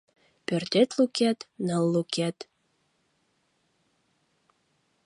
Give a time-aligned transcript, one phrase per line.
[0.45, 2.37] Пӧртет лукет— ныл лукет